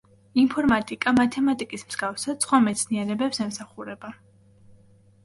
ინფორმატიკა, 0.43 1.11
მათემატიკის 1.19 1.85
მსგავსად, 1.89 2.39
სხვა 2.47 2.61
მეცნიერებებს 2.69 3.43
ემსახურება. 3.47 4.11